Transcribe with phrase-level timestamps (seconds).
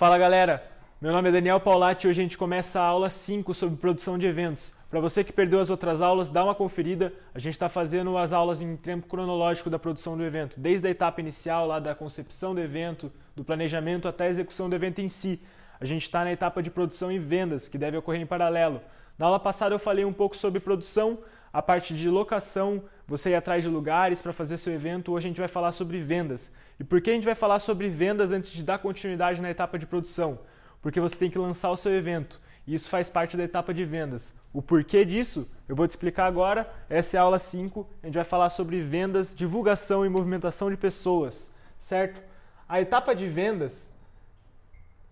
[0.00, 0.64] Fala galera,
[0.98, 4.16] meu nome é Daniel Paulatti e hoje a gente começa a aula 5 sobre produção
[4.16, 4.74] de eventos.
[4.88, 7.12] Para você que perdeu as outras aulas, dá uma conferida.
[7.34, 10.90] A gente está fazendo as aulas em tempo cronológico da produção do evento, desde a
[10.90, 15.08] etapa inicial, lá da concepção do evento, do planejamento até a execução do evento em
[15.10, 15.38] si.
[15.78, 18.80] A gente está na etapa de produção e vendas, que deve ocorrer em paralelo.
[19.18, 21.18] Na aula passada eu falei um pouco sobre produção,
[21.52, 25.12] a parte de locação, você ir atrás de lugares para fazer seu evento.
[25.12, 26.52] Hoje a gente vai falar sobre vendas.
[26.78, 29.78] E por que a gente vai falar sobre vendas antes de dar continuidade na etapa
[29.78, 30.38] de produção?
[30.80, 32.40] Porque você tem que lançar o seu evento.
[32.66, 34.34] E isso faz parte da etapa de vendas.
[34.52, 36.72] O porquê disso eu vou te explicar agora.
[36.88, 37.86] Essa é a aula 5.
[38.02, 42.22] A gente vai falar sobre vendas, divulgação e movimentação de pessoas, certo?
[42.68, 43.92] A etapa de vendas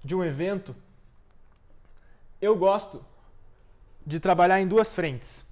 [0.04, 0.74] de um evento,
[2.40, 3.04] eu gosto
[4.06, 5.47] de trabalhar em duas frentes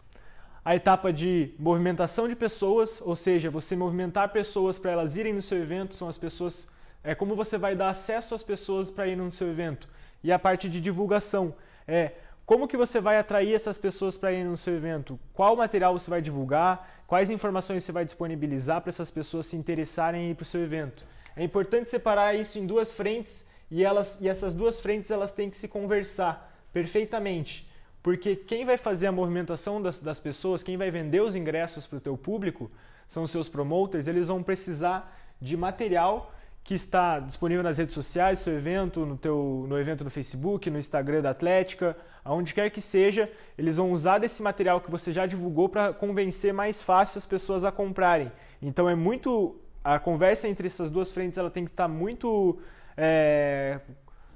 [0.67, 5.41] a etapa de movimentação de pessoas, ou seja, você movimentar pessoas para elas irem no
[5.41, 6.69] seu evento, são as pessoas,
[7.05, 9.89] é como você vai dar acesso às pessoas para irem no seu evento.
[10.25, 11.55] E a parte de divulgação
[11.87, 15.21] é como que você vai atrair essas pessoas para irem no seu evento?
[15.33, 17.05] Qual material você vai divulgar?
[17.07, 20.61] Quais informações você vai disponibilizar para essas pessoas se interessarem em ir para o seu
[20.61, 21.05] evento?
[21.37, 25.49] É importante separar isso em duas frentes e, elas, e essas duas frentes elas têm
[25.49, 27.66] que se conversar perfeitamente.
[28.07, 31.97] Porque quem vai fazer a movimentação das, das pessoas, quem vai vender os ingressos para
[31.97, 32.71] o teu público,
[33.09, 36.33] são os seus promoters, eles vão precisar de material
[36.63, 40.79] que está disponível nas redes sociais, seu evento, no, teu, no evento no Facebook, no
[40.79, 45.27] Instagram da Atlética, aonde quer que seja, eles vão usar desse material que você já
[45.27, 48.31] divulgou para convencer mais fácil as pessoas a comprarem.
[48.63, 49.57] Então é muito.
[49.83, 52.57] A conversa entre essas duas frentes ela tem que estar muito
[52.97, 53.81] é,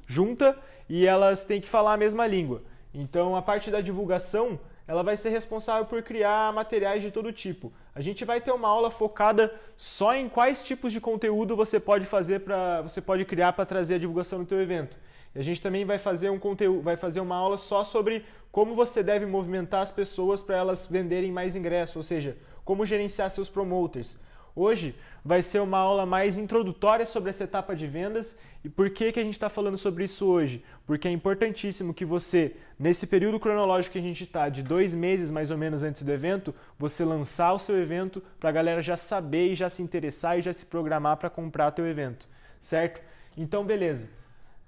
[0.08, 2.62] junta e elas têm que falar a mesma língua.
[2.92, 7.72] Então, a parte da divulgação, ela vai ser responsável por criar materiais de todo tipo.
[7.94, 12.06] A gente vai ter uma aula focada só em quais tipos de conteúdo você pode
[12.06, 14.98] fazer para você pode criar para trazer a divulgação no teu evento.
[15.34, 18.74] E a gente também vai fazer um conteúdo, vai fazer uma aula só sobre como
[18.74, 23.48] você deve movimentar as pessoas para elas venderem mais ingressos, ou seja, como gerenciar seus
[23.48, 24.18] promoters.
[24.60, 24.94] Hoje
[25.24, 28.38] vai ser uma aula mais introdutória sobre essa etapa de vendas.
[28.62, 30.62] E por que, que a gente está falando sobre isso hoje?
[30.86, 35.30] Porque é importantíssimo que você, nesse período cronológico que a gente está, de dois meses
[35.30, 38.98] mais ou menos antes do evento, você lançar o seu evento para a galera já
[38.98, 42.28] saber e já se interessar e já se programar para comprar teu evento,
[42.60, 43.00] certo?
[43.38, 44.10] Então, beleza.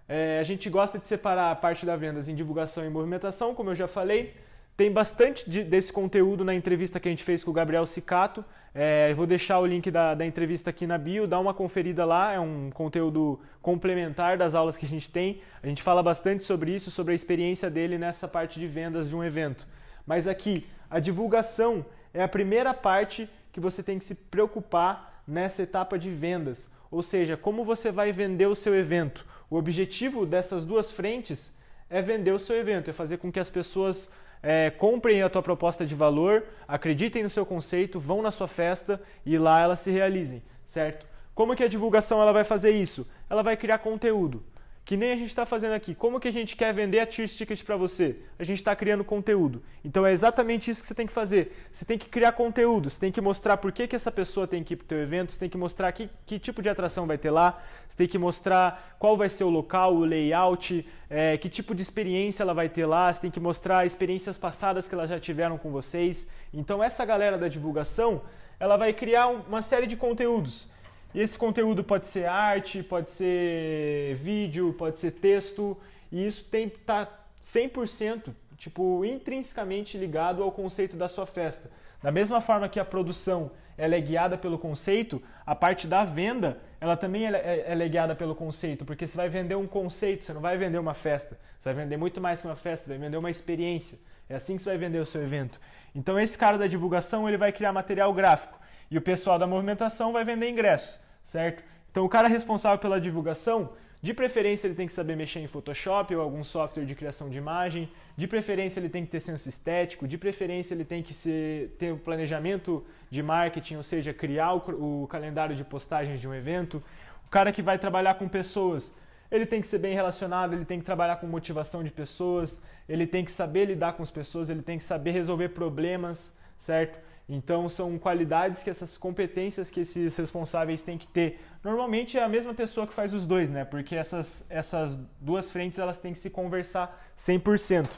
[0.08, 3.68] É, a gente gosta de separar a parte da vendas em divulgação e movimentação, como
[3.68, 4.34] eu já falei.
[4.76, 8.44] Tem bastante de, desse conteúdo na entrevista que a gente fez com o Gabriel Sicato.
[8.74, 12.32] É, vou deixar o link da, da, entrevista aqui na bio, dá uma conferida lá,
[12.32, 15.42] é um conteúdo complementar das aulas que a gente tem.
[15.62, 19.14] A gente fala bastante sobre isso, sobre a experiência dele nessa parte de vendas de
[19.14, 19.68] um evento.
[20.06, 21.84] Mas aqui, a divulgação
[22.14, 26.72] é a primeira parte que você tem que se preocupar nessa etapa de vendas.
[26.90, 29.24] Ou seja, como você vai vender o seu evento.
[29.50, 31.54] O objetivo dessas duas frentes
[31.90, 34.10] é vender o seu evento, é fazer com que as pessoas
[34.42, 39.00] é, comprem a tua proposta de valor, acreditem no seu conceito, vão na sua festa
[39.24, 41.06] e lá elas se realizem, certo?
[41.34, 43.08] Como que a divulgação ela vai fazer isso?
[43.30, 44.42] Ela vai criar conteúdo.
[44.84, 45.94] Que nem a gente está fazendo aqui.
[45.94, 48.16] Como que a gente quer vender a Cheers Ticket para você?
[48.36, 49.62] A gente está criando conteúdo.
[49.84, 51.56] Então é exatamente isso que você tem que fazer.
[51.70, 54.64] Você tem que criar conteúdo, você tem que mostrar por que, que essa pessoa tem
[54.64, 57.06] que ir para o teu evento, você tem que mostrar que, que tipo de atração
[57.06, 61.36] vai ter lá, você tem que mostrar qual vai ser o local, o layout, é,
[61.36, 64.94] que tipo de experiência ela vai ter lá, você tem que mostrar experiências passadas que
[64.94, 66.28] elas já tiveram com vocês.
[66.52, 68.22] Então essa galera da divulgação,
[68.58, 70.68] ela vai criar uma série de conteúdos.
[71.14, 75.76] E esse conteúdo pode ser arte, pode ser vídeo, pode ser texto,
[76.10, 81.70] e isso tem que estar tá 100%, tipo, intrinsecamente ligado ao conceito da sua festa.
[82.02, 86.58] Da mesma forma que a produção ela é guiada pelo conceito, a parte da venda
[86.80, 90.40] ela também é, é guiada pelo conceito, porque você vai vender um conceito, você não
[90.40, 91.38] vai vender uma festa.
[91.58, 93.98] Você vai vender muito mais que uma festa, você vai vender uma experiência.
[94.28, 95.60] É assim que você vai vender o seu evento.
[95.94, 98.61] Então esse cara da divulgação ele vai criar material gráfico
[98.92, 101.64] e o pessoal da movimentação vai vender ingresso, certo?
[101.90, 103.72] Então o cara responsável pela divulgação,
[104.02, 107.38] de preferência ele tem que saber mexer em Photoshop ou algum software de criação de
[107.38, 111.74] imagem, de preferência ele tem que ter senso estético, de preferência ele tem que ser,
[111.78, 116.28] ter o um planejamento de marketing, ou seja, criar o, o calendário de postagens de
[116.28, 116.82] um evento.
[117.26, 118.94] O cara que vai trabalhar com pessoas,
[119.30, 123.06] ele tem que ser bem relacionado, ele tem que trabalhar com motivação de pessoas, ele
[123.06, 126.98] tem que saber lidar com as pessoas, ele tem que saber resolver problemas, certo?
[127.28, 131.40] Então são qualidades que essas competências que esses responsáveis têm que ter.
[131.62, 133.64] Normalmente é a mesma pessoa que faz os dois, né?
[133.64, 137.88] Porque essas, essas duas frentes elas têm que se conversar 100%.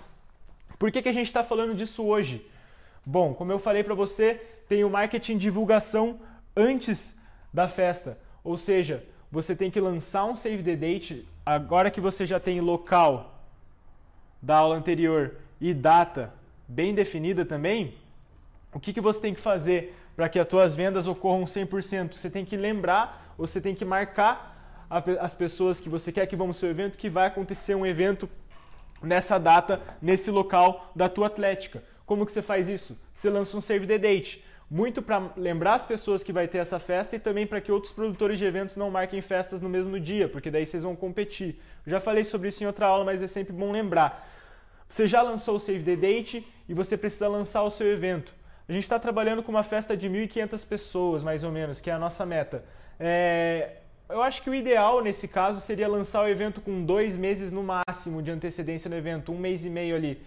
[0.78, 2.46] Por que, que a gente está falando disso hoje?
[3.04, 4.34] Bom, como eu falei para você,
[4.68, 6.20] tem o marketing divulgação
[6.56, 7.18] antes
[7.52, 8.18] da festa.
[8.42, 12.60] Ou seja, você tem que lançar um save the date agora que você já tem
[12.60, 13.42] local
[14.40, 16.32] da aula anterior e data
[16.68, 17.94] bem definida também,
[18.74, 22.12] o que, que você tem que fazer para que as suas vendas ocorram 100%?
[22.12, 24.52] Você tem que lembrar, ou você tem que marcar
[25.20, 28.28] as pessoas que você quer que vão no seu evento que vai acontecer um evento
[29.02, 31.82] nessa data, nesse local da tua atlética.
[32.04, 32.98] Como que você faz isso?
[33.12, 34.44] Você lança um save the date.
[34.70, 37.92] Muito para lembrar as pessoas que vai ter essa festa e também para que outros
[37.92, 41.60] produtores de eventos não marquem festas no mesmo dia, porque daí vocês vão competir.
[41.86, 44.28] Já falei sobre isso em outra aula, mas é sempre bom lembrar.
[44.88, 48.32] Você já lançou o save the date e você precisa lançar o seu evento.
[48.68, 51.92] A gente está trabalhando com uma festa de 1.500 pessoas, mais ou menos, que é
[51.92, 52.64] a nossa meta.
[52.98, 53.72] É,
[54.08, 57.62] eu acho que o ideal nesse caso seria lançar o evento com dois meses no
[57.62, 60.18] máximo de antecedência no evento, um mês e meio ali.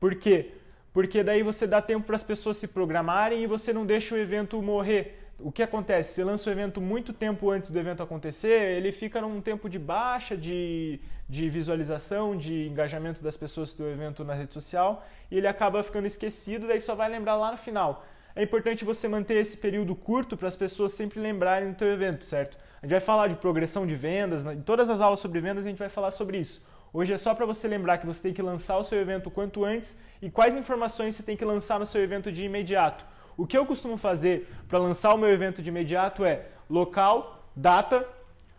[0.00, 0.52] Por quê?
[0.92, 4.18] Porque daí você dá tempo para as pessoas se programarem e você não deixa o
[4.18, 5.21] evento morrer.
[5.44, 6.14] O que acontece?
[6.14, 9.78] Você lança o evento muito tempo antes do evento acontecer, ele fica num tempo de
[9.78, 15.48] baixa de, de visualização, de engajamento das pessoas do evento na rede social e ele
[15.48, 18.06] acaba ficando esquecido, daí só vai lembrar lá no final.
[18.36, 22.24] É importante você manter esse período curto para as pessoas sempre lembrarem do teu evento,
[22.24, 22.56] certo?
[22.80, 25.68] A gente vai falar de progressão de vendas, em todas as aulas sobre vendas a
[25.68, 26.64] gente vai falar sobre isso.
[26.92, 29.64] Hoje é só para você lembrar que você tem que lançar o seu evento quanto
[29.64, 33.11] antes e quais informações você tem que lançar no seu evento de imediato.
[33.36, 38.06] O que eu costumo fazer para lançar o meu evento de imediato é local, data,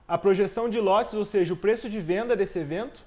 [0.07, 3.01] a projeção de lotes, ou seja, o preço de venda desse evento.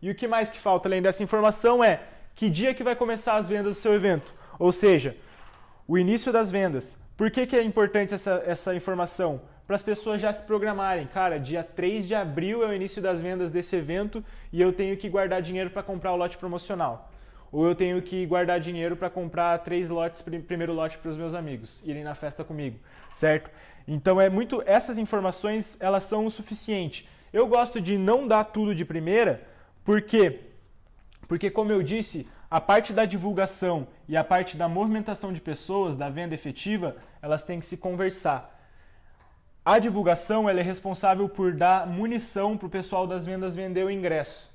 [0.00, 2.02] E o que mais que falta além dessa informação é
[2.34, 5.16] que dia que vai começar as vendas do seu evento, ou seja,
[5.86, 9.40] o início das vendas, por que, que é importante essa, essa informação?
[9.66, 11.06] Para as pessoas já se programarem.
[11.06, 14.22] Cara, dia 3 de abril é o início das vendas desse evento
[14.52, 17.10] e eu tenho que guardar dinheiro para comprar o lote promocional.
[17.54, 21.34] Ou eu tenho que guardar dinheiro para comprar três lotes, primeiro lote para os meus
[21.34, 22.80] amigos irem na festa comigo,
[23.12, 23.48] certo?
[23.86, 24.60] Então é muito.
[24.66, 27.08] Essas informações elas são o suficiente.
[27.32, 29.40] Eu gosto de não dar tudo de primeira,
[29.84, 30.40] por quê?
[31.28, 35.94] Porque, como eu disse, a parte da divulgação e a parte da movimentação de pessoas,
[35.94, 38.52] da venda efetiva, elas têm que se conversar.
[39.64, 43.90] A divulgação ela é responsável por dar munição para o pessoal das vendas vender o
[43.90, 44.52] ingresso.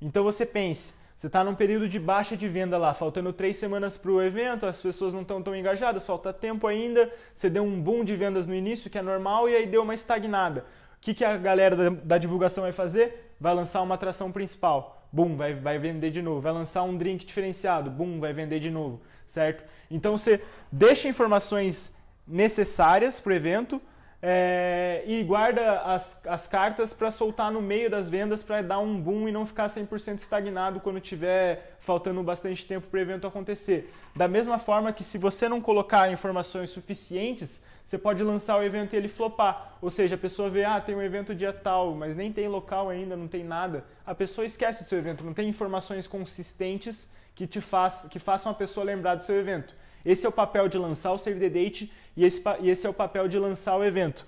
[0.00, 3.96] Então você pense, você está num período de baixa de venda lá, faltando três semanas
[3.96, 7.80] para o evento, as pessoas não estão tão engajadas, falta tempo ainda, você deu um
[7.80, 10.66] boom de vendas no início, que é normal, e aí deu uma estagnada.
[10.98, 13.34] O que, que a galera da, da divulgação vai fazer?
[13.40, 16.40] Vai lançar uma atração principal bum, vai, vai vender de novo.
[16.40, 19.64] Vai lançar um drink diferenciado, bum, vai vender de novo, certo?
[19.90, 21.96] Então você deixa informações
[22.26, 23.80] necessárias para o evento
[24.28, 29.00] é, e guarda as, as cartas para soltar no meio das vendas para dar um
[29.00, 33.94] boom e não ficar 100% estagnado quando tiver faltando bastante tempo para o evento acontecer.
[34.16, 38.94] Da mesma forma que se você não colocar informações suficientes, você pode lançar o evento
[38.94, 39.78] e ele flopar.
[39.80, 42.88] Ou seja, a pessoa vê, ah, tem um evento dia tal, mas nem tem local
[42.88, 43.84] ainda, não tem nada.
[44.04, 48.50] A pessoa esquece do seu evento, não tem informações consistentes que, te faz, que façam
[48.50, 49.72] a pessoa lembrar do seu evento.
[50.06, 52.90] Esse é o papel de lançar o Save the Date e esse, e esse é
[52.90, 54.24] o papel de lançar o evento.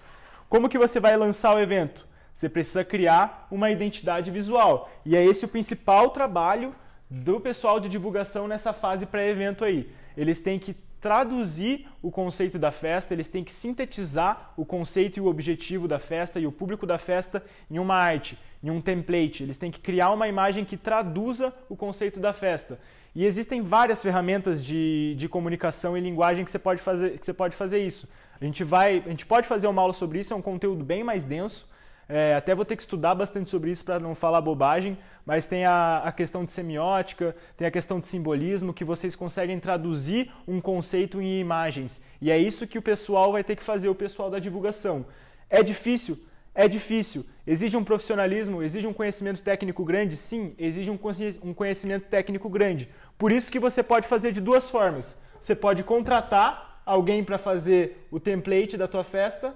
[0.49, 2.05] Como que você vai lançar o evento?
[2.35, 4.91] Você precisa criar uma identidade visual.
[5.07, 6.75] E é esse o principal trabalho
[7.09, 9.89] do pessoal de divulgação nessa fase pré-evento aí.
[10.17, 15.21] Eles têm que traduzir o conceito da festa, eles têm que sintetizar o conceito e
[15.21, 19.45] o objetivo da festa e o público da festa em uma arte, em um template.
[19.45, 22.81] Eles têm que criar uma imagem que traduza o conceito da festa.
[23.15, 27.35] E existem várias ferramentas de, de comunicação e linguagem que você, pode fazer, que você
[27.35, 28.09] pode fazer isso.
[28.41, 31.03] A gente, vai, a gente pode fazer uma aula sobre isso, é um conteúdo bem
[31.03, 31.69] mais denso.
[32.09, 34.97] É, até vou ter que estudar bastante sobre isso para não falar bobagem,
[35.27, 39.61] mas tem a, a, questão de semiótica, tem a questão de simbolismo, que vocês conseguem
[39.61, 42.03] traduzir um conceito em imagens.
[42.23, 45.05] E é isso que o pessoal vai ter que fazer, o pessoal da divulgação.
[45.51, 46.19] É difícil?
[46.59, 47.25] É difícil.
[47.47, 50.17] Exige um profissionalismo, exige um conhecimento técnico grande?
[50.17, 52.89] Sim, exige um conhecimento técnico grande.
[53.17, 55.21] Por isso que você pode fazer de duas formas.
[55.41, 59.55] Você pode contratar alguém para fazer o template da tua festa,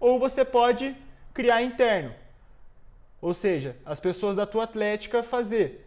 [0.00, 0.96] ou você pode
[1.34, 2.14] criar interno.
[3.20, 5.86] Ou seja, as pessoas da tua atlética fazer.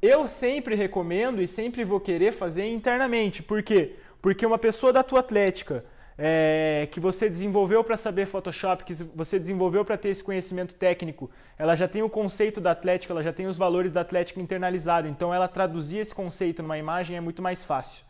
[0.00, 3.42] Eu sempre recomendo e sempre vou querer fazer internamente.
[3.42, 3.96] Por quê?
[4.22, 5.84] Porque uma pessoa da tua atlética
[6.22, 11.30] é, que você desenvolveu para saber Photoshop, que você desenvolveu para ter esse conhecimento técnico,
[11.58, 15.08] ela já tem o conceito da atlética, ela já tem os valores da atlética internalizado.
[15.08, 18.04] Então, ela traduzir esse conceito numa imagem é muito mais fácil,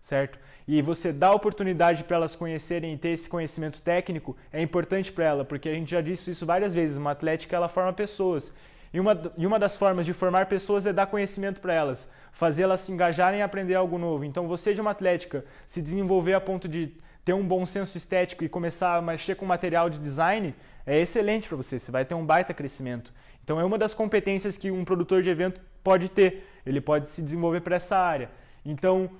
[0.00, 0.38] certo?
[0.68, 5.24] e você dá oportunidade para elas conhecerem e ter esse conhecimento técnico, é importante para
[5.24, 8.52] ela, porque a gente já disse isso várias vezes, uma atlética ela forma pessoas.
[8.92, 12.62] E uma, e uma das formas de formar pessoas é dar conhecimento para elas, fazer
[12.62, 14.24] elas se engajarem e aprender algo novo.
[14.24, 16.92] Então você de uma atlética se desenvolver a ponto de
[17.26, 20.54] ter um bom senso estético e começar a mexer com material de design,
[20.86, 23.12] é excelente para você, você vai ter um baita crescimento.
[23.42, 27.20] Então é uma das competências que um produtor de evento pode ter, ele pode se
[27.20, 28.30] desenvolver para essa área.
[28.64, 29.10] Então,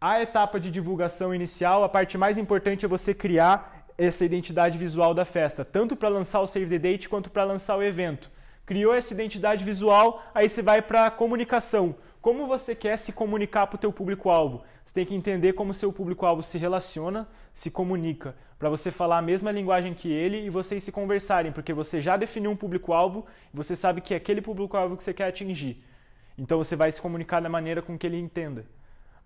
[0.00, 5.12] a etapa de divulgação inicial, a parte mais importante é você criar essa identidade visual
[5.12, 8.30] da festa, tanto para lançar o Save the Date quanto para lançar o evento.
[8.64, 11.96] Criou essa identidade visual, aí você vai para a comunicação.
[12.24, 14.64] Como você quer se comunicar para o teu público-alvo?
[14.82, 19.18] Você tem que entender como o seu público-alvo se relaciona, se comunica, para você falar
[19.18, 23.26] a mesma linguagem que ele e vocês se conversarem, porque você já definiu um público-alvo
[23.52, 25.84] e você sabe que é aquele público-alvo que você quer atingir.
[26.38, 28.64] Então você vai se comunicar da maneira com que ele entenda,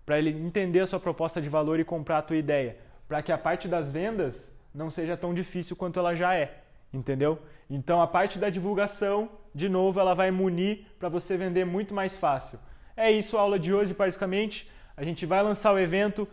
[0.05, 2.75] para ele entender a sua proposta de valor e comprar a tua ideia,
[3.07, 6.63] para que a parte das vendas não seja tão difícil quanto ela já é,
[6.93, 7.39] entendeu?
[7.69, 12.17] Então a parte da divulgação, de novo, ela vai munir para você vender muito mais
[12.17, 12.59] fácil.
[13.01, 14.69] É isso a aula de hoje, basicamente.
[14.97, 16.27] A gente vai lançar o evento,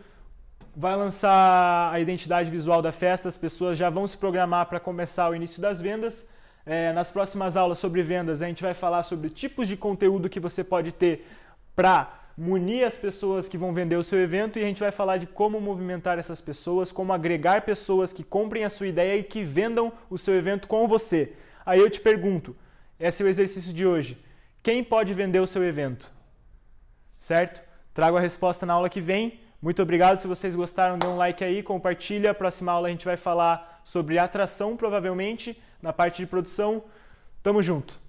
[0.75, 5.29] vai lançar a identidade visual da festa, as pessoas já vão se programar para começar
[5.29, 6.27] o início das vendas.
[6.65, 10.41] É, nas próximas aulas sobre vendas, a gente vai falar sobre tipos de conteúdo que
[10.41, 11.25] você pode ter
[11.73, 15.15] para munir as pessoas que vão vender o seu evento e a gente vai falar
[15.15, 19.41] de como movimentar essas pessoas, como agregar pessoas que comprem a sua ideia e que
[19.41, 21.31] vendam o seu evento com você.
[21.65, 22.53] Aí eu te pergunto,
[22.99, 24.17] esse é o exercício de hoje.
[24.61, 26.16] Quem pode vender o seu evento?
[27.17, 27.61] Certo?
[27.93, 29.39] Trago a resposta na aula que vem.
[29.61, 30.19] Muito obrigado.
[30.19, 32.33] Se vocês gostaram, dê um like aí, compartilha.
[32.33, 36.83] Próxima aula a gente vai falar sobre atração, provavelmente, na parte de produção.
[37.41, 38.06] Tamo junto!